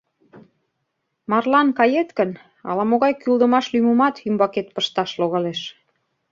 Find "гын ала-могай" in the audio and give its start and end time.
2.17-3.13